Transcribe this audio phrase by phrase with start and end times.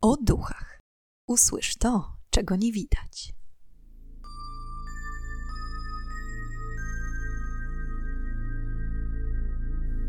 [0.00, 0.80] o duchach.
[1.26, 3.34] Usłysz to, czego nie widać.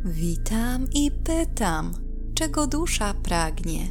[0.05, 1.93] Witam i pytam,
[2.35, 3.87] czego dusza pragnie.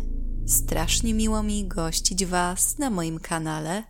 [0.47, 3.85] Strasznie miło mi gościć Was na moim kanale.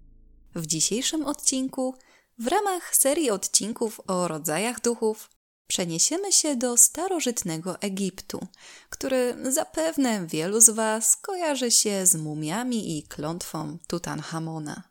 [0.55, 1.95] W dzisiejszym odcinku,
[2.39, 5.31] w ramach serii odcinków o rodzajach duchów,
[5.69, 8.47] przeniesiemy się do starożytnego Egiptu,
[8.91, 14.83] który zapewne wielu z Was kojarzy się z mumiami i klątwą Tutanchamona.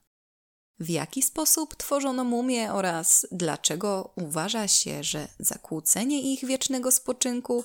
[0.80, 7.64] W jaki sposób tworzono mumie oraz dlaczego uważa się, że zakłócenie ich wiecznego spoczynku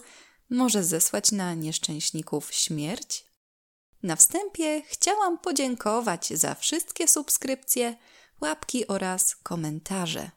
[0.51, 3.25] może zesłać na nieszczęśników śmierć?
[4.03, 7.97] Na wstępie chciałam podziękować za wszystkie subskrypcje,
[8.41, 10.31] łapki oraz komentarze.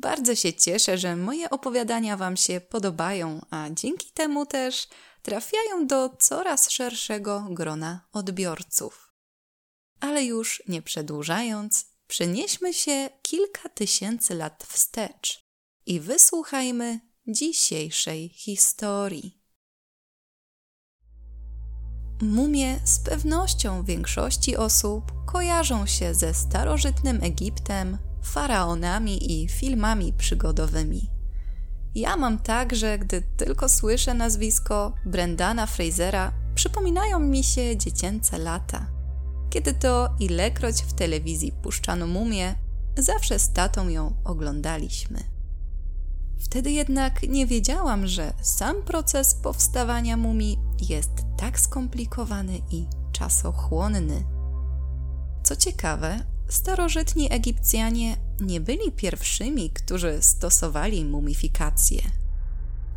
[0.00, 4.88] Bardzo się cieszę, że moje opowiadania Wam się podobają, a dzięki temu też
[5.22, 9.12] trafiają do coraz szerszego grona odbiorców.
[10.00, 15.44] Ale już nie przedłużając, przenieśmy się kilka tysięcy lat wstecz
[15.86, 19.40] i wysłuchajmy dzisiejszej historii.
[22.22, 31.10] Mumie z pewnością większości osób kojarzą się ze starożytnym Egiptem, faraonami i filmami przygodowymi.
[31.94, 38.86] Ja mam tak, że gdy tylko słyszę nazwisko Brendana Frasera, przypominają mi się dziecięce lata.
[39.50, 42.54] Kiedy to ilekroć w telewizji puszczano mumię,
[42.98, 45.18] zawsze z tatą ją oglądaliśmy.
[46.38, 54.24] Wtedy jednak nie wiedziałam, że sam proces powstawania mumii jest tak skomplikowany i czasochłonny.
[55.42, 56.18] Co ciekawe,
[56.50, 62.02] starożytni Egipcjanie nie byli pierwszymi, którzy stosowali mumifikację.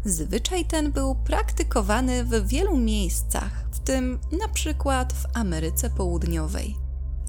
[0.06, 6.76] Zwyczaj ten był praktykowany w wielu miejscach, w tym na przykład w Ameryce Południowej,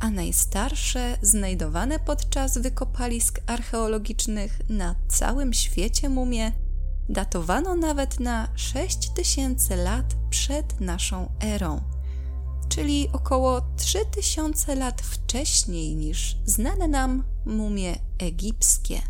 [0.01, 6.53] a najstarsze znajdowane podczas wykopalisk archeologicznych na całym świecie mumie
[7.09, 11.94] datowano nawet na 6000 lat przed naszą erą
[12.75, 19.03] czyli około 3000 lat wcześniej niż znane nam mumie egipskie.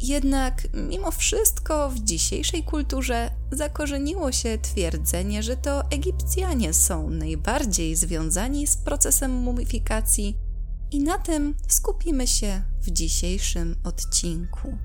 [0.00, 8.66] Jednak mimo wszystko w dzisiejszej kulturze zakorzeniło się twierdzenie, że to Egipcjanie są najbardziej związani
[8.66, 10.36] z procesem mumifikacji
[10.90, 14.78] i na tym skupimy się w dzisiejszym odcinku.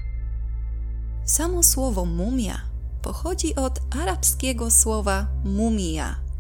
[1.25, 2.62] Samo słowo mumia
[3.02, 6.31] pochodzi od arabskiego słowa mumia,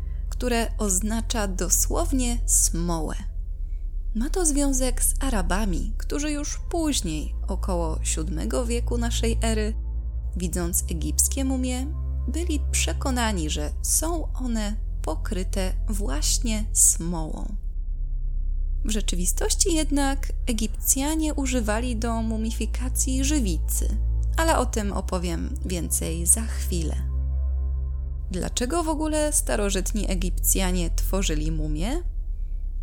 [0.41, 3.15] które oznacza dosłownie smołę.
[4.15, 9.73] Ma to związek z Arabami, którzy już później, około VII wieku naszej ery,
[10.37, 11.87] widząc egipskie mumie,
[12.27, 17.55] byli przekonani, że są one pokryte właśnie smołą.
[18.85, 23.97] W rzeczywistości jednak Egipcjanie używali do mumifikacji żywicy,
[24.37, 27.10] ale o tym opowiem więcej za chwilę.
[28.31, 32.03] Dlaczego w ogóle starożytni Egipcjanie tworzyli mumie?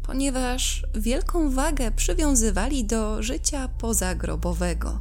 [0.02, 5.00] Ponieważ wielką wagę przywiązywali do życia pozagrobowego.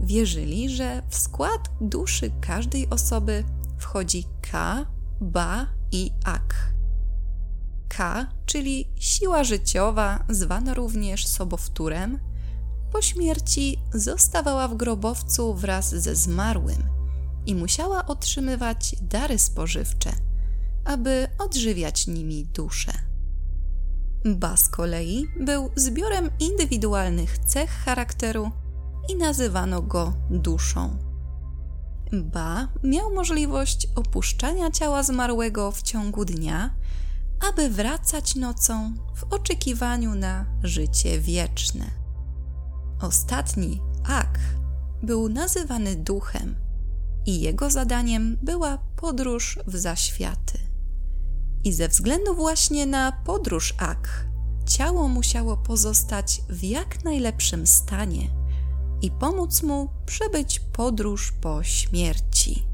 [0.00, 3.44] Wierzyli, że w skład duszy każdej osoby
[3.78, 4.86] wchodzi Ka,
[5.20, 6.54] Ba i Ak.
[7.88, 12.18] Ka, czyli siła życiowa, zwana również sobowtórem,
[12.92, 16.82] po śmierci zostawała w grobowcu wraz ze zmarłym–
[17.48, 20.12] i musiała otrzymywać dary spożywcze,
[20.84, 22.92] aby odżywiać nimi duszę.
[24.24, 28.50] Ba z kolei był zbiorem indywidualnych cech charakteru
[29.08, 30.98] i nazywano go duszą.
[32.12, 36.74] Ba miał możliwość opuszczania ciała zmarłego w ciągu dnia,
[37.50, 41.84] aby wracać nocą w oczekiwaniu na życie wieczne.
[43.02, 44.38] Ostatni, Ak,
[45.02, 46.54] był nazywany duchem–
[47.26, 50.58] i jego zadaniem była podróż w zaświaty.
[51.64, 54.26] I ze względu właśnie na podróż Ak,
[54.66, 58.30] ciało musiało pozostać w jak najlepszym stanie
[59.02, 62.66] i pomóc mu przebyć podróż po śmierci.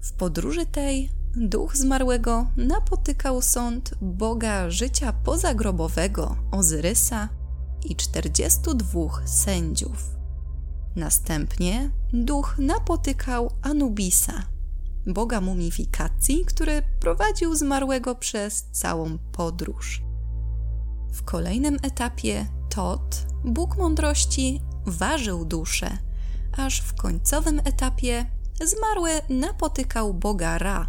[0.00, 7.28] W podróży tej duch zmarłego napotykał sąd Boga życia pozagrobowego Ozyrysa
[7.84, 10.17] i 42 sędziów.
[10.98, 14.42] Następnie duch napotykał Anubisa,
[15.06, 20.02] boga mumifikacji, który prowadził zmarłego przez całą podróż.
[21.12, 25.98] W kolejnym etapie Tot, Bóg mądrości, ważył duszę,
[26.56, 28.26] aż w końcowym etapie
[28.64, 30.88] zmarły napotykał boga Ra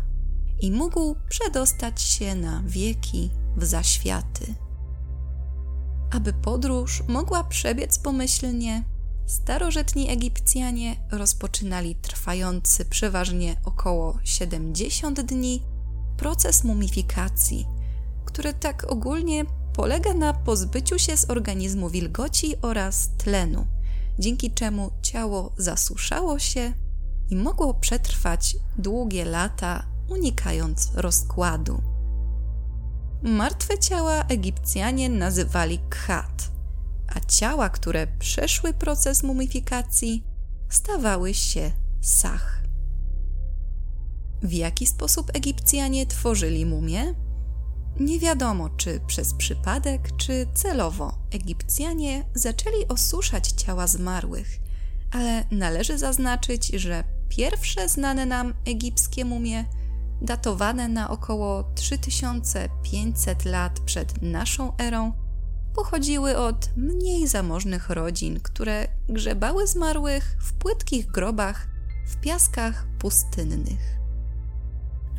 [0.60, 4.56] i mógł przedostać się na wieki w zaświaty.
[6.12, 8.84] Aby podróż mogła przebiec pomyślnie,
[9.30, 15.64] starożytni Egipcjanie rozpoczynali trwający przeważnie około 70 dni
[16.18, 17.68] proces mumifikacji,
[18.26, 23.68] który tak ogólnie polega na pozbyciu się z organizmu wilgoci oraz tlenu,
[24.20, 26.74] dzięki czemu ciało zasuszało się
[27.30, 31.82] i mogło przetrwać długie lata, unikając rozkładu.
[33.24, 36.52] Martwe ciała Egipcjanie nazywali khat,
[37.16, 40.24] a ciała, które przeszły proces mumifikacji,
[40.70, 41.72] stawały się
[42.02, 42.64] sach.
[44.42, 47.16] W jaki sposób Egipcjanie tworzyli mumie?
[48.00, 54.60] Nie wiadomo, czy przez przypadek, czy celowo Egipcjanie zaczęli osuszać ciała zmarłych,
[55.12, 59.66] ale należy zaznaczyć, że pierwsze znane nam egipskie mumie,
[60.22, 65.14] datowane na około 3500 lat przed naszą erą,
[65.80, 71.68] pochodziły od mniej zamożnych rodzin, które grzebały zmarłych w płytkich grobach
[72.08, 73.98] w piaskach pustynnych.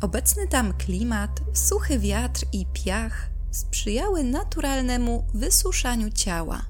[0.01, 6.61] Obecny tam klimat, suchy wiatr i piach sprzyjały naturalnemu wysuszaniu ciała,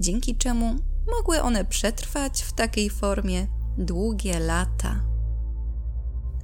[0.00, 0.76] dzięki czemu
[1.16, 3.46] mogły one przetrwać w takiej formie
[3.78, 5.00] długie lata.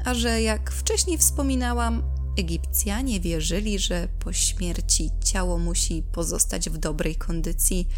[0.05, 2.03] A że, jak wcześniej wspominałam,
[2.37, 7.89] Egipcjanie wierzyli, że po śmierci ciało musi pozostać w dobrej kondycji,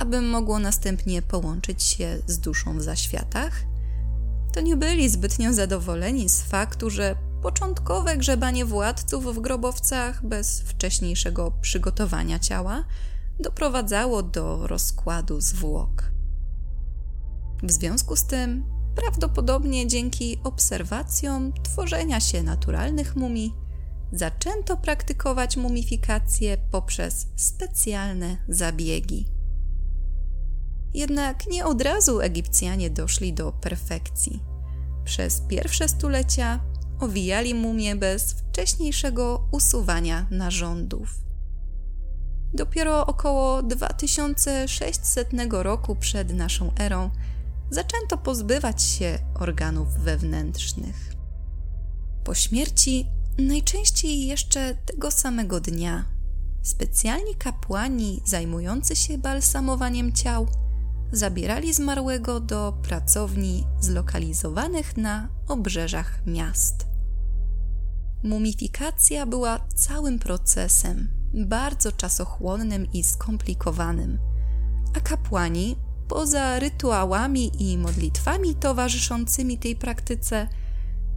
[0.00, 3.64] aby mogło następnie połączyć się z duszą w zaświatach,
[4.52, 11.52] to nie byli zbytnio zadowoleni z faktu, że początkowe grzebanie władców w grobowcach bez wcześniejszego
[11.60, 12.84] przygotowania ciała
[13.40, 16.10] doprowadzało do rozkładu zwłok.
[17.62, 18.64] W związku z tym,
[18.94, 23.54] prawdopodobnie dzięki obserwacjom tworzenia się naturalnych mumii,
[24.14, 29.26] zaczęto praktykować mumifikację poprzez specjalne zabiegi.
[30.94, 34.42] Jednak nie od razu Egipcjanie doszli do perfekcji.
[35.04, 36.60] Przez pierwsze stulecia
[37.00, 41.24] owijali mumie bez wcześniejszego usuwania narządów.
[42.54, 47.10] Dopiero około 2600 roku przed naszą erą
[47.70, 51.14] zaczęto pozbywać się organów wewnętrznych.
[52.24, 53.06] Po śmierci,
[53.38, 56.04] najczęściej jeszcze tego samego dnia,
[56.62, 60.46] specjalni kapłani zajmujący się balsamowaniem ciał
[61.12, 66.86] zabierali zmarłego do pracowni zlokalizowanych na obrzeżach miast.
[68.22, 74.18] Mumifikacja była całym procesem, bardzo czasochłonnym i skomplikowanym,
[74.96, 75.76] a kapłani,
[76.08, 80.48] poza rytuałami i modlitwami towarzyszącymi tej praktyce,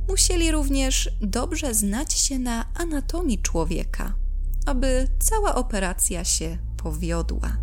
[0.07, 4.13] musieli również dobrze znać się na anatomii człowieka,
[4.65, 7.57] aby cała operacja się powiodła.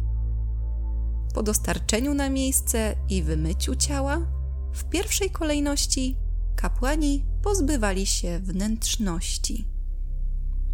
[1.34, 4.26] Po dostarczeniu na miejsce i wymyciu ciała,
[4.74, 6.16] w pierwszej kolejności
[6.56, 9.68] kapłani pozbywali się wnętrzności.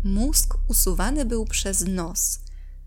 [0.04, 2.40] Mózg usuwany był przez nos,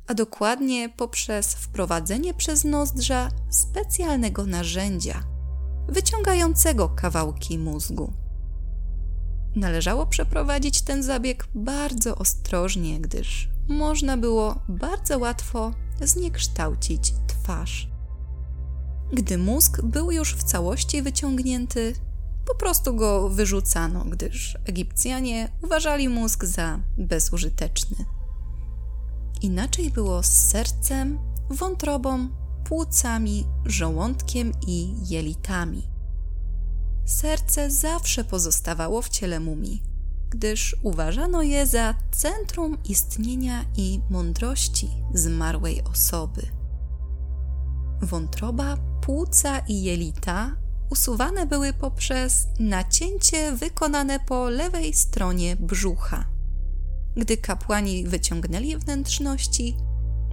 [0.07, 5.23] a dokładnie poprzez wprowadzenie przez nozdrza specjalnego narzędzia
[5.87, 8.22] wyciągającego kawałki mózgu.
[9.55, 17.89] Należało przeprowadzić ten zabieg bardzo ostrożnie, gdyż można było bardzo łatwo zniekształcić twarz.
[19.13, 21.93] Gdy mózg był już w całości wyciągnięty,
[22.45, 28.05] po prostu go wyrzucano, gdyż Egipcjanie uważali mózg za bezużyteczny.
[29.41, 31.19] Inaczej było z sercem,
[31.49, 32.29] wątrobą,
[32.65, 35.92] płucami, żołądkiem i jelitami.
[37.05, 39.83] Serce zawsze pozostawało w ciele mumii,
[40.29, 46.41] gdyż uważano je za centrum istnienia i mądrości zmarłej osoby.
[48.01, 50.55] Wątroba, płuca i jelita
[50.89, 56.25] usuwane były poprzez nacięcie wykonane po lewej stronie brzucha.
[57.17, 59.77] Gdy kapłani wyciągnęli wnętrzności,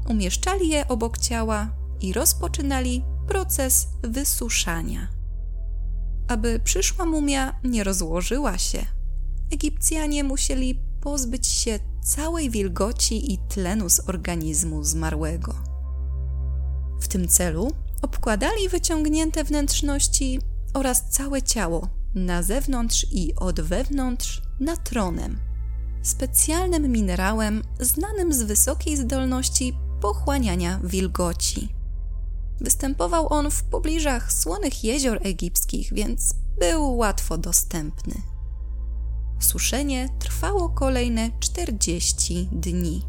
[0.09, 5.20] umieszczali je obok ciała i rozpoczynali proces wysuszania.
[6.31, 8.87] Aby przyszła mumia nie rozłożyła się,
[9.53, 15.55] Egipcjanie musieli pozbyć się całej wilgoci i tlenu z organizmu zmarłego.
[17.01, 17.71] W tym celu
[18.03, 20.41] obkładali wyciągnięte wnętrzności
[20.75, 25.39] oraz całe ciało na zewnątrz i od wewnątrz natronem,
[26.03, 31.80] specjalnym minerałem znanym z wysokiej zdolności pochłaniania wilgoci.
[32.61, 38.15] Występował on w pobliżach słonych jezior egipskich, więc był łatwo dostępny.
[39.41, 43.03] Suszenie trwało kolejne 40 dni.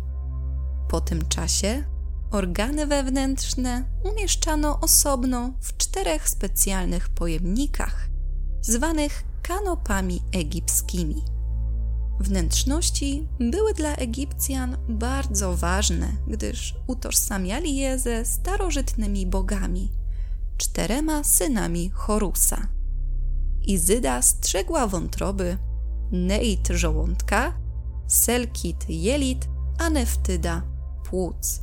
[0.89, 1.83] Po tym czasie
[2.31, 8.09] organy wewnętrzne umieszczano osobno w czterech specjalnych pojemnikach,
[8.61, 11.30] zwanych kanopami egipskimi.
[12.21, 19.91] Wnętrzności były dla Egipcjan bardzo ważne, gdyż utożsamiali je ze starożytnymi bogami,
[20.57, 22.67] czterema synami Horusa.
[23.61, 25.57] Izyda strzegła wątroby,
[26.11, 27.53] Neit żołądka,
[28.07, 29.47] Selkit jelit,
[29.79, 30.63] a Neftyda
[31.03, 31.61] płuc.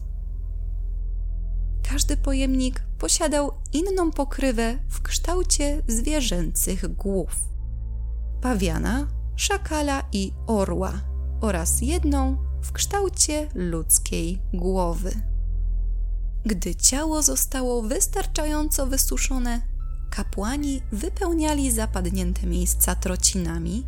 [1.91, 7.49] Każdy pojemnik posiadał inną pokrywę w kształcie zwierzęcych głów.
[8.43, 10.93] Pawiana, szakala i orła
[11.41, 15.11] oraz jedną w kształcie ludzkiej głowy.
[16.45, 19.61] Gdy ciało zostało wystarczająco wysuszone,
[20.11, 23.87] kapłani wypełniali zapadnięte miejsca trocinami,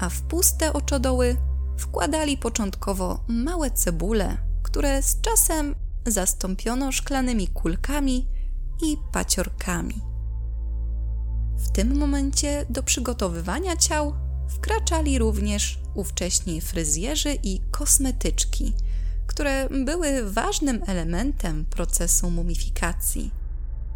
[0.00, 1.36] a w puste oczodoły
[1.78, 5.74] wkładali początkowo małe cebule, które z czasem
[6.06, 8.28] zastąpiono szklanymi kulkami
[8.82, 10.00] i paciorkami.
[11.56, 14.14] W tym momencie do przygotowywania ciał
[14.48, 18.72] wkraczali również ówcześni fryzjerzy i kosmetyczki,
[19.26, 23.30] które były ważnym elementem procesu mumifikacji,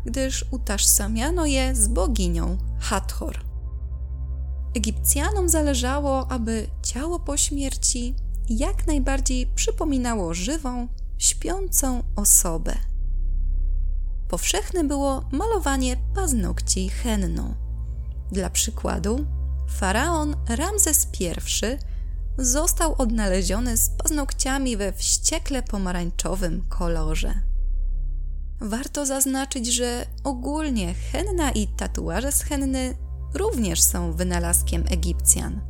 [0.04, 3.44] gdyż utożsamiano je z boginią Hathor.
[4.74, 8.14] Egipcjanom zależało, aby ciało po śmierci
[8.48, 10.88] jak najbardziej przypominało żywą,
[11.18, 12.74] śpiącą osobę.
[14.28, 17.54] Powszechne było malowanie paznokci henną.
[18.32, 19.26] Dla przykładu,
[19.68, 21.32] faraon Ramzes I
[22.38, 27.34] został odnaleziony z paznokciami we wściekle pomarańczowym kolorze.
[28.60, 32.96] Warto zaznaczyć, że ogólnie henna i tatuaże z henny
[33.34, 35.60] również są wynalazkiem Egipcjan,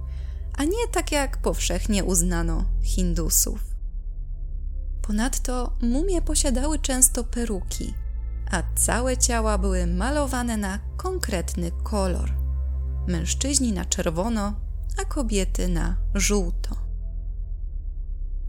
[0.57, 3.61] a nie tak jak powszechnie uznano Hindusów.
[5.03, 7.95] Ponadto mumie posiadały często peruki,
[8.51, 12.46] a całe ciała były malowane na konkretny kolor.
[13.07, 14.55] Mężczyźni na czerwono,
[15.03, 16.77] a kobiety na żółto.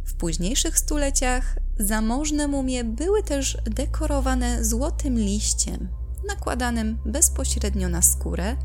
[0.06, 5.90] W późniejszych stuleciach zamożne mumie były też dekorowane złotym liściem,
[6.28, 8.56] nakładanym bezpośrednio na skórę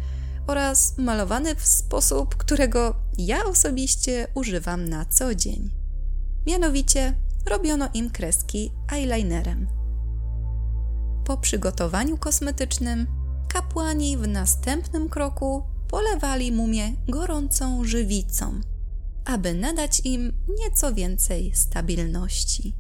[0.47, 5.71] oraz malowany w sposób, którego ja osobiście używam na co dzień.
[6.47, 7.15] Mianowicie
[7.51, 9.69] robiono im kreski eyelinerem.
[11.25, 13.07] Po przygotowaniu kosmetycznym
[13.49, 18.61] kapłani w następnym kroku polewali mumię gorącą żywicą,
[19.25, 22.77] aby nadać im nieco więcej stabilności.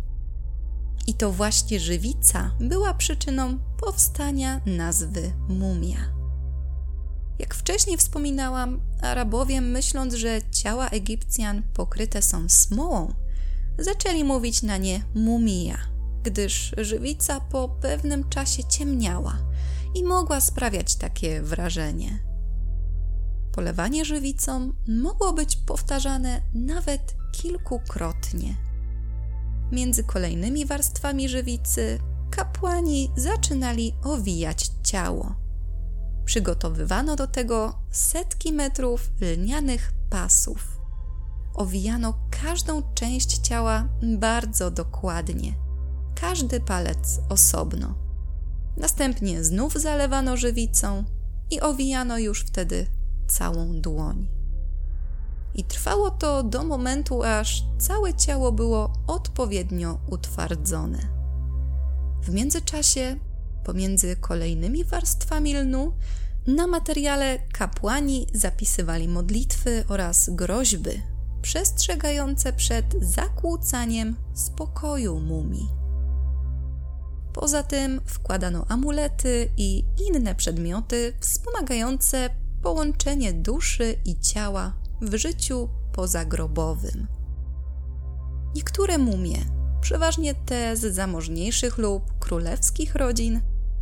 [1.07, 5.99] I to właśnie żywica była przyczyną powstania nazwy mumia.
[7.39, 13.15] Jak wcześniej wspominałam, Arabowie, myśląc, że ciała Egipcjan pokryte są smołą,
[13.79, 15.79] zaczęli mówić na nie mumia,
[16.23, 19.39] gdyż żywica po pewnym czasie ciemniała
[19.95, 22.32] i mogła sprawiać takie wrażenie.
[23.53, 28.55] Polewanie żywicą mogło być powtarzane nawet kilkukrotnie.
[29.73, 31.99] Między kolejnymi warstwami żywicy
[32.31, 35.35] kapłani zaczynali owijać ciało.
[36.25, 40.81] Przygotowywano do tego setki metrów lnianych pasów.
[41.55, 45.55] Owijano każdą część ciała bardzo dokładnie,
[46.21, 47.95] każdy palec osobno.
[48.77, 51.05] Następnie znów zalewano żywicą
[51.51, 52.87] i owijano już wtedy
[53.33, 54.29] całą dłoń.
[55.55, 60.99] I trwało to do momentu, aż całe ciało było odpowiednio utwardzone.
[62.23, 63.17] W międzyczasie
[63.65, 65.93] Pomiędzy kolejnymi warstwami lnu
[66.47, 71.03] na materiale kapłani zapisywali modlitwy oraz groźby
[71.43, 75.69] przestrzegające przed zakłócaniem spokoju mumii.
[77.33, 82.31] Poza tym wkładano amulety i inne przedmioty wspomagające
[82.63, 87.07] połączenie duszy i ciała w życiu pozagrobowym.
[88.55, 89.39] Niektóre mumie,
[89.81, 93.41] przeważnie te z zamożniejszych lub królewskich rodzin,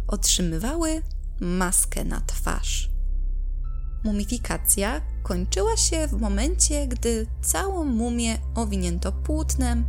[0.09, 1.03] otrzymywały
[1.41, 2.91] maskę na twarz.
[4.05, 9.85] Mumifikacja kończyła się w momencie, gdy całą mumię owinięto płótnem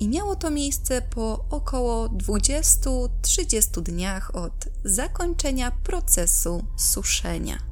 [0.00, 7.69] i miało to miejsce po około 20-30 dniach od zakończenia procesu suszenia.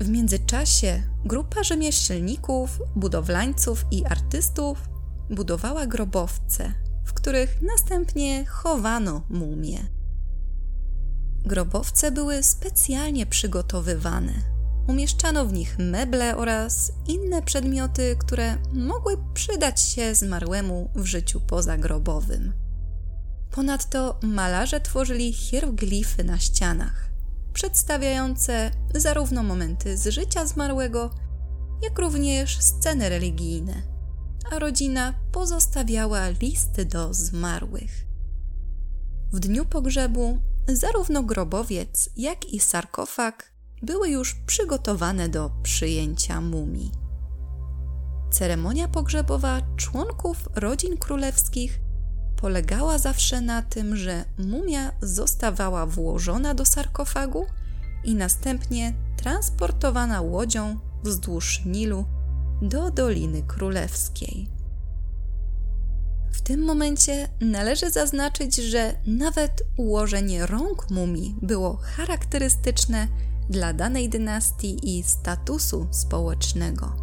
[0.00, 4.88] W międzyczasie grupa rzemieślników, budowlańców i artystów
[5.30, 6.72] budowała grobowce,
[7.04, 9.78] w których następnie chowano mumie.
[11.44, 14.32] Grobowce były specjalnie przygotowywane.
[14.88, 22.52] umieszczano w nich meble oraz inne przedmioty, które mogły przydać się zmarłemu w życiu pozagrobowym.
[23.50, 27.09] Ponadto malarze tworzyli hieroglify na ścianach,
[27.52, 31.10] przedstawiające zarówno momenty z życia zmarłego,
[31.82, 33.82] jak również sceny religijne,
[34.52, 38.06] a rodzina pozostawiała listy do zmarłych.
[39.32, 40.38] W dniu pogrzebu
[40.68, 43.52] zarówno grobowiec, jak i sarkofag
[43.82, 46.92] były już przygotowane do przyjęcia mumii.
[48.30, 51.80] Ceremonia pogrzebowa członków rodzin królewskich
[52.40, 57.46] polegała zawsze na tym, że mumia zostawała włożona do sarkofagu
[58.04, 62.04] i następnie transportowana łodzią wzdłuż Nilu
[62.62, 64.48] do Doliny Królewskiej.
[66.32, 73.08] W tym momencie należy zaznaczyć, że nawet ułożenie rąk mumii było charakterystyczne
[73.50, 76.96] dla danej dynastii i statusu społecznego.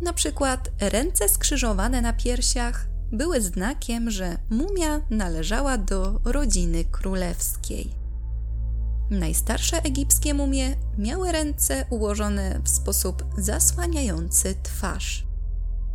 [0.00, 7.94] Na przykład ręce skrzyżowane na piersiach były znakiem, że mumia należała do rodziny królewskiej.
[9.10, 15.26] Najstarsze egipskie mumie miały ręce ułożone w sposób zasłaniający twarz.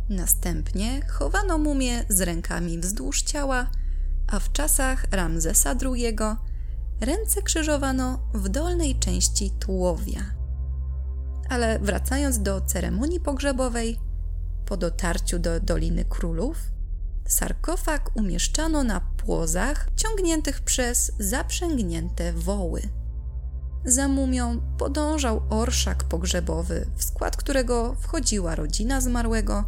[0.08, 3.70] Następnie chowano mumię z rękami wzdłuż ciała,
[4.26, 6.16] a w czasach Ramzesa II
[7.00, 10.20] ręce krzyżowano w dolnej części tułowia.
[11.48, 13.98] Ale wracając do ceremonii pogrzebowej,
[14.66, 16.56] po dotarciu do Doliny Królów,
[17.26, 22.82] sarkofag umieszczano na płozach ciągniętych przez zaprzęgnięte woły.
[23.84, 29.64] Za mumią podążał orszak pogrzebowy, w skład którego wchodziła rodzina zmarłego,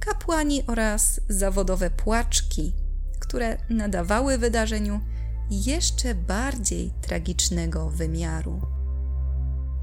[0.00, 2.74] kapłani oraz zawodowe płaczki,
[3.18, 5.00] które nadawały wydarzeniu
[5.50, 8.60] jeszcze bardziej tragicznego wymiaru.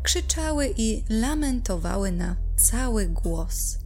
[0.04, 3.78] Krzyczały i lamentowały na cały głos.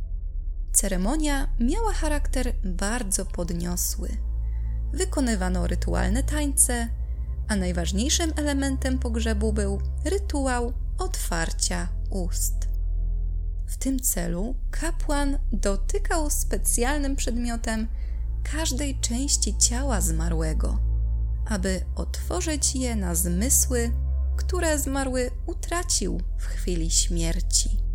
[0.82, 4.10] Ceremonia miała charakter bardzo podniosły.
[4.94, 6.88] Wykonywano rytualne tańce,
[7.48, 12.54] a najważniejszym elementem pogrzebu był rytuał otwarcia ust.
[13.68, 17.88] W tym celu kapłan dotykał specjalnym przedmiotem
[18.52, 20.80] każdej części ciała zmarłego,
[21.46, 23.92] aby otworzyć je na zmysły,
[24.38, 27.91] które zmarły utracił w chwili śmierci.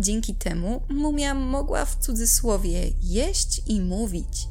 [0.00, 4.48] Dzięki temu mumia mogła w cudzysłowie jeść i mówić,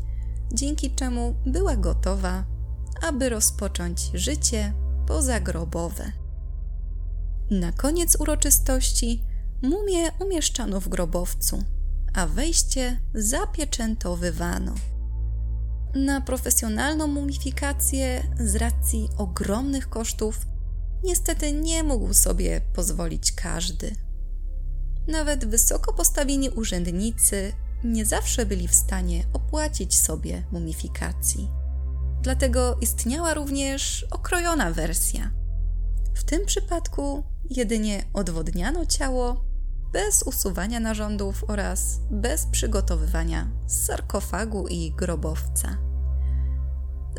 [0.53, 2.45] dzięki czemu była gotowa,
[3.01, 4.73] aby rozpocząć życie
[5.07, 6.11] pozagrobowe.
[7.51, 9.23] Na koniec uroczystości
[9.61, 11.63] mumię umieszczano w grobowcu,
[12.13, 14.73] a wejście zapieczętowywano.
[15.95, 20.45] Na profesjonalną mumifikację z racji ogromnych kosztów
[21.03, 24.06] niestety nie mógł sobie pozwolić każdy.
[25.07, 31.49] Nawet wysoko postawieni urzędnicy nie zawsze byli w stanie opłacić sobie mumifikacji.
[32.21, 35.31] Dlatego istniała również okrojona wersja.
[36.13, 39.45] W tym przypadku jedynie odwodniano ciało
[39.93, 45.77] bez usuwania narządów oraz bez przygotowywania sarkofagu i grobowca.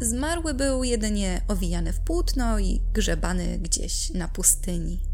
[0.01, 5.08] Zmarły był jedynie owijany w płótno i grzebany gdzieś na pustyni.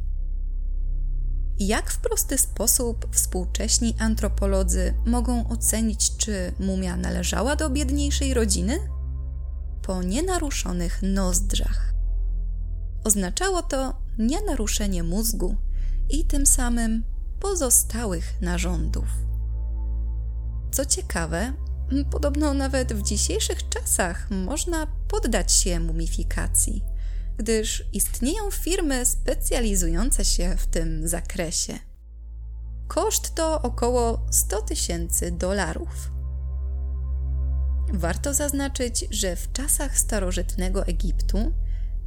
[1.59, 8.79] Jak w prosty sposób współcześni antropolodzy mogą ocenić, czy mumia należała do biedniejszej rodziny?
[9.83, 11.95] Po nienaruszonych nozdrzach.
[13.05, 15.57] Oznaczało to nienaruszenie mózgu
[16.11, 17.05] i tym samym
[17.41, 19.09] pozostałych narządów.
[20.73, 21.53] Co ciekawe,
[22.11, 26.94] podobno nawet w dzisiejszych czasach można poddać się mumifikacji
[27.37, 31.79] gdyż istnieją firmy specjalizujące się w tym zakresie.
[32.89, 36.11] Koszt to około 100 tysięcy dolarów.
[37.93, 41.53] Warto zaznaczyć, że w czasach starożytnego Egiptu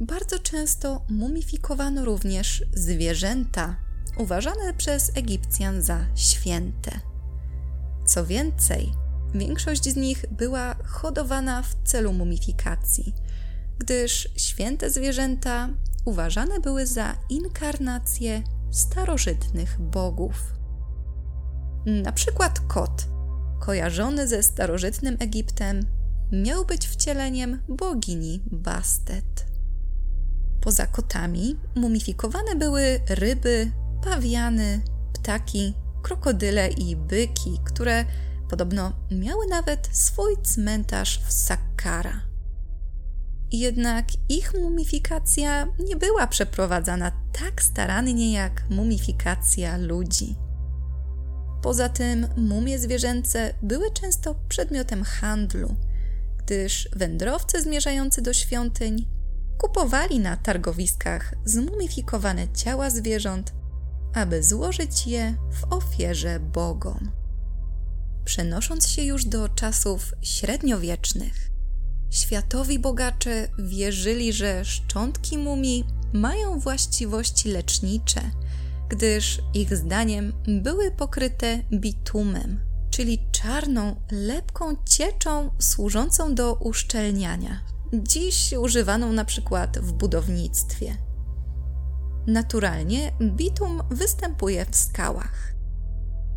[0.00, 3.76] bardzo często mumifikowano również zwierzęta
[4.16, 7.00] uważane przez Egipcjan za święte.
[8.06, 8.92] Co więcej,
[9.34, 13.14] większość z nich była hodowana w celu mumifikacji–
[13.78, 15.68] gdyż święte zwierzęta
[16.04, 20.54] uważane były za inkarnacje starożytnych bogów.
[21.86, 23.06] Na przykład kot,
[23.60, 25.80] kojarzony ze starożytnym Egiptem,
[26.32, 29.46] miał być wcieleniem bogini Bastet.
[30.60, 33.70] Poza kotami mumifikowane były ryby,
[34.04, 34.80] pawiany,
[35.12, 38.04] ptaki, krokodyle i byki, które
[38.50, 42.27] podobno miały nawet swój cmentarz w Sakkara.
[43.52, 50.36] Jednak ich mumifikacja nie była przeprowadzana tak starannie jak mumifikacja ludzi.
[51.62, 55.76] Poza tym mumie zwierzęce były często przedmiotem handlu,
[56.38, 59.06] gdyż wędrowcy zmierzający do świątyń
[59.58, 63.52] kupowali na targowiskach zmumifikowane ciała zwierząt,
[64.14, 67.10] aby złożyć je w ofierze bogom.
[68.24, 71.47] Przenosząc się już do czasów średniowiecznych,
[72.10, 78.20] światowi bogacze wierzyli, że szczątki mumii mają właściwości lecznicze,
[78.88, 87.60] gdyż ich zdaniem były pokryte bitumem, czyli czarną, lepką cieczą służącą do uszczelniania,
[87.92, 90.96] dziś używaną na przykład w budownictwie.
[92.26, 95.57] Naturalnie bitum występuje w skałach.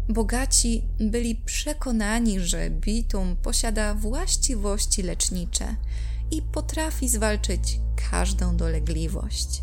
[0.10, 5.76] Bogaci byli przekonani, że bitum posiada właściwości lecznicze
[6.32, 7.80] i potrafi zwalczyć
[8.12, 9.62] każdą dolegliwość.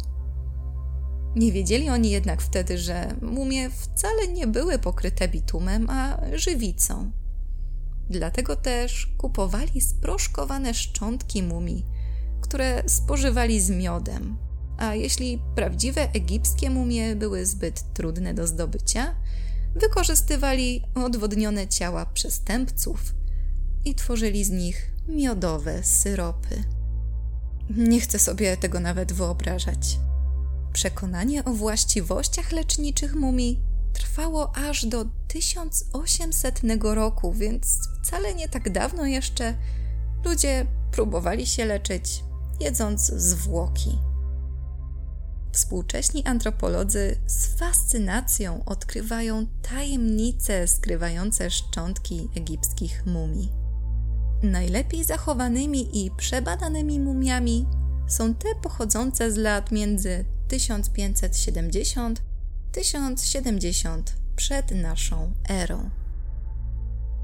[1.36, 7.10] Nie wiedzieli oni jednak wtedy, że mumie wcale nie były pokryte bitumem, a żywicą.
[8.10, 11.84] Dlatego też kupowali sproszkowane szczątki mumii,
[12.40, 14.36] które spożywali z miodem.
[14.78, 19.14] A jeśli prawdziwe egipskie mumie były zbyt trudne do zdobycia,
[19.78, 23.14] wykorzystywali odwodnione ciała przestępców
[23.84, 26.64] i tworzyli z nich miodowe syropy.
[27.70, 29.98] Nie chcę sobie tego nawet wyobrażać.
[30.72, 33.60] Przekonanie o właściwościach leczniczych mumii
[33.92, 39.54] trwało aż do 1800 roku, więc wcale nie tak dawno jeszcze
[40.24, 42.24] ludzie próbowali się leczyć,
[42.60, 43.98] jedząc zwłoki.
[45.58, 53.52] Współcześni antropolodzy z fascynacją odkrywają tajemnice skrywające szczątki egipskich mumii.
[54.42, 57.66] Najlepiej zachowanymi i przebadanymi mumiami
[58.08, 62.22] są te pochodzące z lat między 1570
[62.72, 65.90] 1070 przed naszą erą.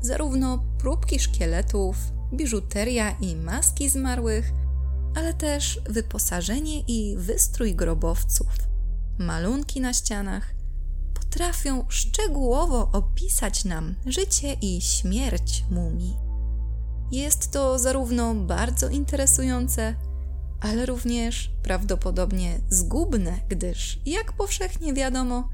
[0.01, 1.97] Zarówno próbki szkieletów,
[2.33, 4.53] biżuteria i maski zmarłych,
[5.15, 8.49] ale też wyposażenie i wystrój grobowców,
[9.19, 10.55] malunki na ścianach
[11.15, 16.17] potrafią szczegółowo opisać nam życie i śmierć mumii.
[17.11, 19.95] Jest to zarówno bardzo interesujące,
[20.61, 25.49] ale również prawdopodobnie zgubne, gdyż, jak powszechnie wiadomo,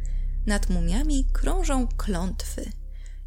[0.46, 2.70] nad mumiami krążą klątwy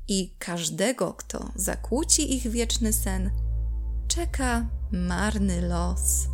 [0.08, 3.32] i każdego, kto zakłóci ich wieczny sen,
[4.08, 6.28] czeka marny los.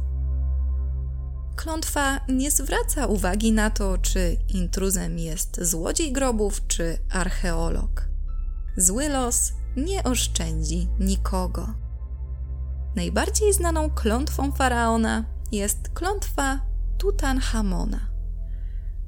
[1.56, 8.10] Klątwa nie zwraca uwagi na to, czy intruzem jest złodziej grobów czy archeolog.
[8.78, 11.68] Zły los nie oszczędzi nikogo.
[12.96, 16.60] Najbardziej znaną klątwą faraona jest klątwa
[16.98, 18.00] Tutanchamona.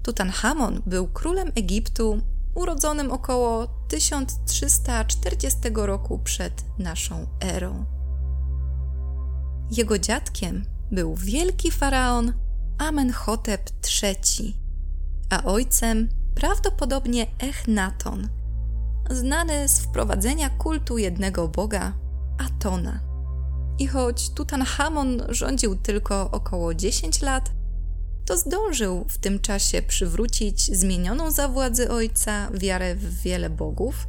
[0.04, 2.22] Tutanchamon był królem Egiptu
[2.56, 8.01] urodzonym około 1340 roku przed naszą erą.
[9.72, 12.34] Jego dziadkiem był wielki faraon
[12.78, 13.70] Amenhotep
[14.04, 14.58] III,
[15.30, 18.30] a ojcem prawdopodobnie Echnaton,
[19.10, 21.94] znany z wprowadzenia kultu jednego boga,
[22.38, 23.00] Atona.
[23.80, 27.52] I choć Tutanchamon rządził tylko około 10 lat,
[28.26, 34.08] to zdążył w tym czasie przywrócić zmienioną za władzy ojca wiarę w wiele bogów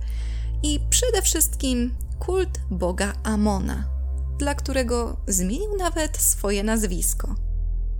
[0.62, 3.84] i przede wszystkim kult boga Amona,
[4.38, 7.34] dla którego zmienił nawet swoje nazwisko.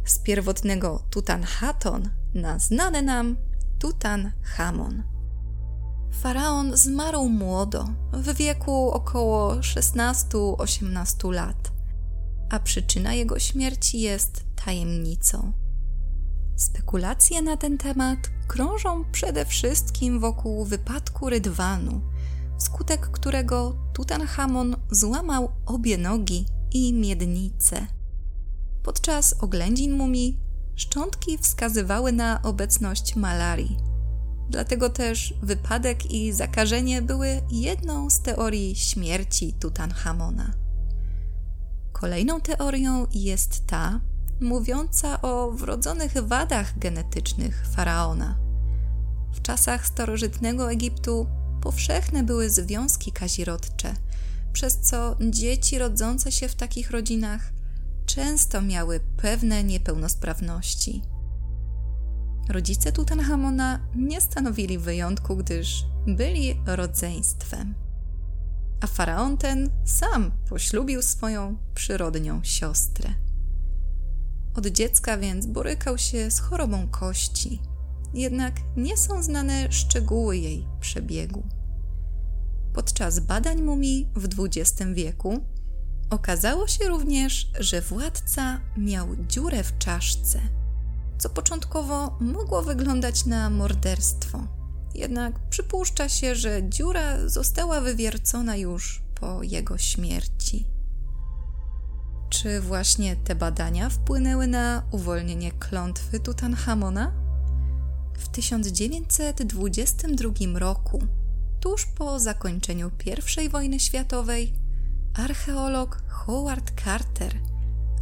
[0.04, 3.36] Z pierwotnego Tutanchaton na znane nam
[3.78, 5.02] Tutanchamon.
[6.12, 11.72] Faraon zmarł młodo, w wieku około 16-18 lat,
[12.50, 15.52] a przyczyna jego śmierci jest tajemnicą.
[16.56, 18.18] Spekulacje na ten temat
[18.48, 22.00] krążą przede wszystkim wokół wypadku rydwanu,
[22.58, 27.86] wskutek którego Tutanchamon złamał obie nogi i miednicę.
[28.82, 30.38] Podczas oględzin mumii
[30.76, 33.92] szczątki wskazywały na obecność malarii
[34.52, 40.52] Dlatego też wypadek i zakażenie były jedną z teorii śmierci Tutanchamona.
[41.92, 44.00] Kolejną teorią jest ta,
[44.40, 48.38] mówiąca o wrodzonych wadach genetycznych faraona.
[49.32, 51.26] W czasach starożytnego Egiptu
[51.62, 53.94] powszechne były związki kazirodcze,
[54.52, 57.52] przez co dzieci rodzące się w takich rodzinach
[58.06, 61.02] często miały pewne niepełnosprawności.
[62.48, 67.74] Rodzice Tutanchamona nie stanowili wyjątku, gdyż byli rodzeństwem.
[68.80, 73.14] A faraon ten sam poślubił swoją przyrodnią siostrę.
[74.54, 77.60] Od dziecka więc borykał się z chorobą kości,
[78.14, 81.42] jednak nie są znane szczegóły jej przebiegu.
[82.74, 85.44] Podczas badań mumii w XX wieku
[86.10, 90.40] okazało się również, że władca miał dziurę w czaszce,
[91.18, 94.46] co początkowo mogło wyglądać na morderstwo.
[94.94, 100.66] Jednak przypuszcza się, że dziura została wywiercona już po jego śmierci.
[102.30, 107.21] Czy właśnie te badania wpłynęły na uwolnienie klątwy Tutanchamona?
[108.18, 111.02] W 1922 roku,
[111.60, 112.90] tuż po zakończeniu
[113.44, 114.52] I wojny światowej,
[115.14, 117.34] archeolog Howard Carter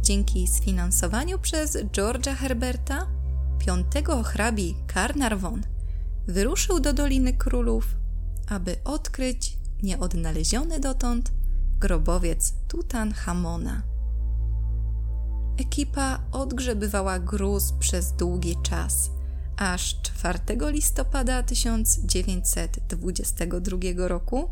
[0.01, 3.07] dzięki sfinansowaniu przez George'a Herberta,
[3.59, 5.61] piątego hrabi Carnarvon,
[6.27, 7.95] wyruszył do Doliny Królów,
[8.47, 11.31] aby odkryć nieodnaleziony dotąd
[11.79, 13.83] grobowiec Tutanchamona.
[15.57, 19.11] Ekipa odgrzebywała gruz przez długi czas,
[19.61, 20.39] aż 4
[20.71, 24.49] listopada 1922 roku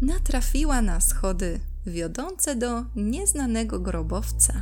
[0.00, 4.54] natrafiła na schody wiodące do nieznanego grobowca,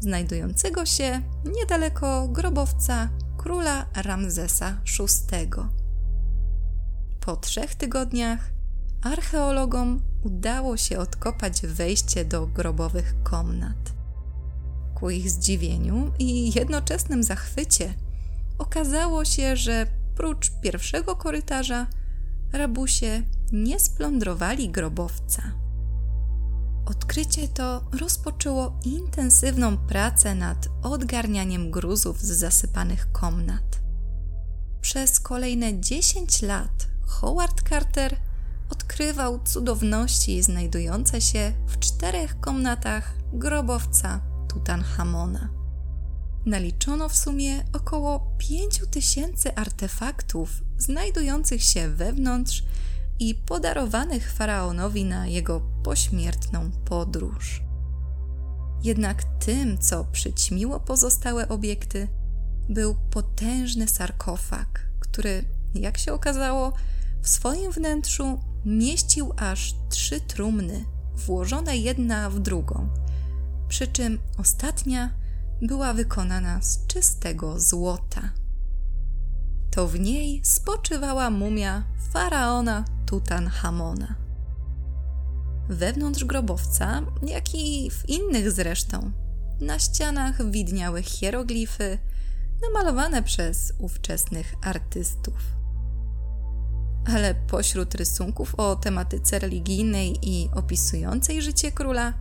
[0.00, 1.22] znajdującego się
[1.56, 5.48] niedaleko grobowca króla Ramzesa VI.
[7.20, 8.50] Po trzech tygodniach
[9.02, 13.92] archeologom udało się odkopać wejście do grobowych komnat.
[14.94, 17.94] Ku ich zdziwieniu i jednoczesnym zachwycie
[18.58, 19.86] okazało się, że
[20.16, 21.86] prócz pierwszego korytarza
[22.52, 25.42] rabusie nie splądrowali grobowca.
[26.86, 33.82] Odkrycie to rozpoczęło intensywną pracę nad odgarnianiem gruzów z zasypanych komnat.
[34.80, 38.16] Przez kolejne 10 lat Howard Carter
[38.70, 45.61] odkrywał cudowności znajdujące się w czterech komnatach grobowca Tutanchamona.
[46.46, 52.64] Naliczono w sumie około 5000 artefaktów znajdujących się wewnątrz
[53.18, 57.62] i podarowanych faraonowi na jego pośmiertną podróż.
[58.82, 62.08] Jednak tym, co przyćmiło pozostałe obiekty,
[62.68, 66.72] był potężny sarkofag, który, jak się okazało,
[67.22, 72.88] w swoim wnętrzu mieścił aż trzy trumny, włożone jedna w drugą,
[73.68, 75.21] przy czym ostatnia
[75.62, 78.30] była wykonana z czystego złota.
[79.70, 84.14] To w niej spoczywała mumia faraona Tutanchamona.
[85.68, 89.12] Wewnątrz grobowca, jak i w innych zresztą,
[89.60, 91.98] na ścianach widniały hieroglify
[92.62, 95.36] namalowane przez ówczesnych artystów.
[97.04, 102.12] Ale pośród rysunków o tematyce religijnej i opisującej życie króla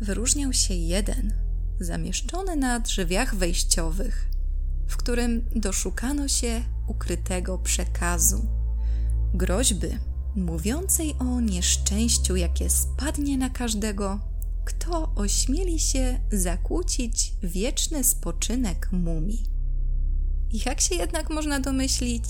[0.00, 1.49] wyróżniał się jeden,
[1.80, 4.30] zamieszczony na drzwiach wejściowych,
[4.88, 8.60] w którym doszukano się ukrytego przekazu
[9.34, 9.98] groźby
[10.36, 14.20] mówiącej o nieszczęściu, jakie spadnie na każdego,
[14.64, 19.44] kto ośmieli się zakłócić wieczny spoczynek mumii.
[20.66, 22.24] Jak się jednak można domyślić,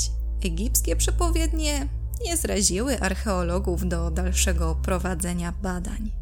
[0.45, 1.89] egipskie przepowiednie
[2.25, 6.20] nie zraziły archeologów do dalszego prowadzenia badań.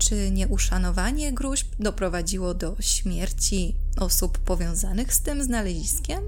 [0.00, 6.24] Czy nieuszanowanie gruźb doprowadziło do śmierci osób powiązanych z tym znaleziskiem?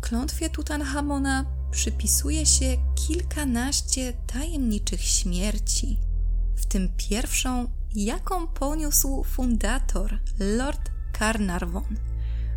[0.00, 5.98] Klątwie Tutanchamona przypisuje się kilkanaście tajemniczych śmierci,
[6.56, 11.96] w tym pierwszą, jaką poniósł fundator Lord Carnarvon,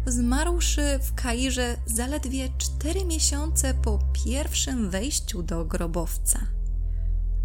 [0.05, 6.39] zmarłszy w Kairze zaledwie cztery miesiące po pierwszym wejściu do grobowca.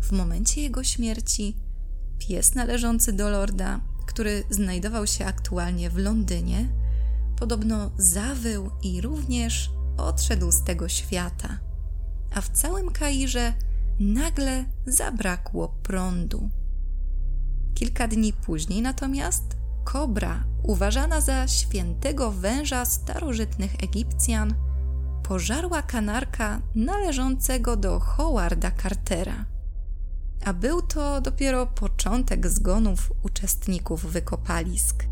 [0.03, 1.70] W momencie jego śmierci
[2.21, 6.69] pies należący do lorda, który znajdował się aktualnie w Londynie,
[7.39, 11.59] podobno zawył i również odszedł z tego świata,
[12.35, 13.53] a w całym Kairze
[14.01, 16.51] nagle zabrakło prądu.
[17.75, 24.55] Kilka dni później natomiast kobra, uważana za świętego węża starożytnych Egipcjan,
[25.23, 29.45] pożarła kanarka należącego do Howarda Cartera.
[30.45, 35.05] A był to dopiero początek zgonów uczestników wykopalisk.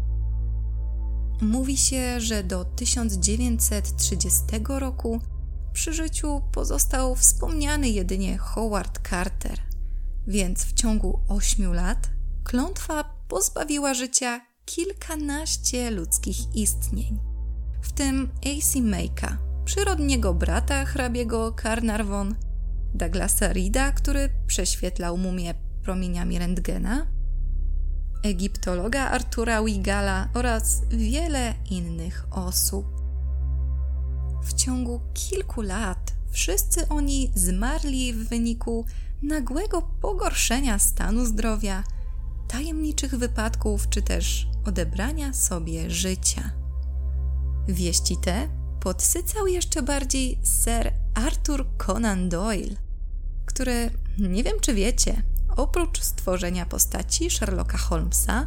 [1.41, 5.21] Mówi się, że do 1930 roku
[5.73, 9.59] przy życiu pozostał wspomniany jedynie Howard Carter,
[10.27, 12.11] więc w ciągu ośmiu lat
[12.45, 17.19] klątwa pozbawiła życia kilkanaście ludzkich istnień,
[17.83, 18.79] w tym A.C.
[18.79, 22.35] Make'a, przyrodniego brata hrabiego Carnarvon,
[22.95, 27.07] Douglasa Rida, który prześwietlał mumię promieniami rentgena,
[28.23, 32.87] egiptologa Artura Wigala oraz wiele innych osób.
[34.43, 38.85] w ciągu kilku lat wszyscy oni zmarli w wyniku
[39.23, 41.85] nagłego pogorszenia stanu zdrowia,
[42.49, 46.51] tajemniczych wypadków czy też odebrania sobie życia.
[47.69, 48.49] Wieści te
[48.81, 52.77] podsycał jeszcze bardziej Sir Arthur Conan Doyle,
[53.47, 55.23] który, nie wiem czy wiecie,
[55.57, 58.47] oprócz stworzenia postaci Sherlocka Holmesa,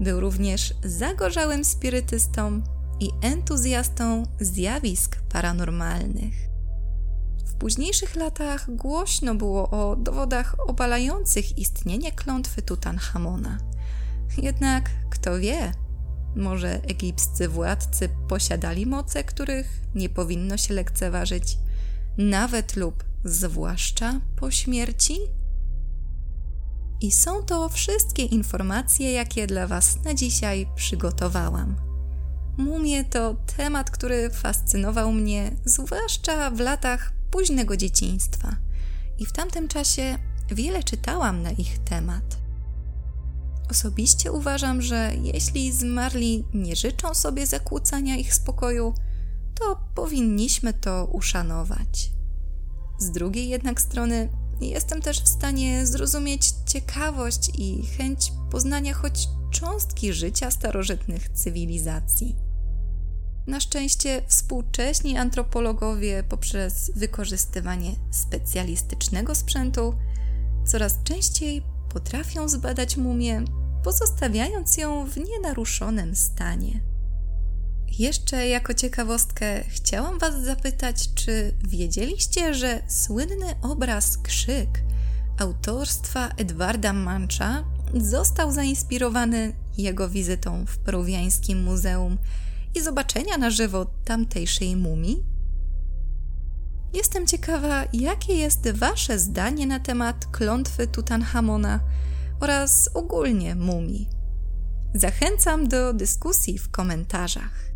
[0.00, 2.62] był również zagorzałym spirytystą
[3.00, 6.34] i entuzjastą zjawisk paranormalnych.
[7.46, 13.58] W późniejszych latach głośno było o dowodach obalających istnienie klątwy Tutanchamona.
[14.38, 15.72] Jednak kto wie,
[16.36, 21.58] może egipscy władcy posiadali moce, których nie powinno się lekceważyć,
[22.18, 25.18] nawet lub zwłaszcza po śmierci?
[27.00, 31.76] I są to wszystkie informacje, jakie dla Was na dzisiaj przygotowałam.
[32.56, 38.56] Mumie to temat, który fascynował mnie, zwłaszcza w latach późnego dzieciństwa,
[39.18, 40.18] i w tamtym czasie
[40.50, 42.38] wiele czytałam na ich temat.
[43.70, 48.94] Osobiście uważam, że jeśli zmarli nie życzą sobie zakłócania ich spokoju,
[49.54, 52.10] to powinniśmy to uszanować.
[52.98, 54.28] Z drugiej jednak strony,
[54.60, 62.36] jestem też w stanie zrozumieć ciekawość i chęć poznania choć cząstki życia starożytnych cywilizacji.
[63.46, 69.94] Na szczęście współcześni antropologowie poprzez wykorzystywanie specjalistycznego sprzętu
[70.66, 73.44] coraz częściej potrafią zbadać mumię,
[73.84, 76.93] pozostawiając ją w nienaruszonym stanie.
[77.98, 84.82] Jeszcze jako ciekawostkę chciałam Was zapytać, czy wiedzieliście, że słynny obraz Krzyk
[85.38, 92.18] autorstwa Edwarda Mancha został zainspirowany jego wizytą w peruwiańskim muzeum
[92.74, 95.24] i zobaczenia na żywo tamtejszej mumii?
[96.92, 101.80] Jestem ciekawa, jakie jest Wasze zdanie na temat klątwy Tutanchamona
[102.40, 104.08] oraz ogólnie mumii.
[104.94, 107.73] Zachęcam do dyskusji w komentarzach.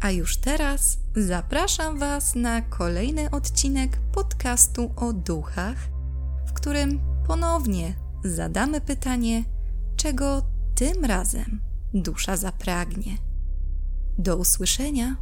[0.00, 5.76] A już teraz zapraszam Was na kolejny odcinek podcastu o duchach,
[6.46, 9.44] w którym ponownie zadamy pytanie,
[9.96, 10.42] czego
[10.74, 11.60] tym razem
[11.94, 13.18] dusza zapragnie.
[14.18, 15.16] Do usłyszenia